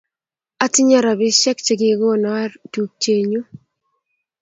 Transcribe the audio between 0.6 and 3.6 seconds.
Atinye rapisyek che kikono tupchennyu.